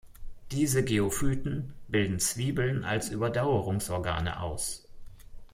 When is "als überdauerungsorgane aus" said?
2.85-4.85